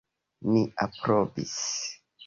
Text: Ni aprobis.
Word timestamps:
Ni 0.53 0.63
aprobis. 0.87 1.57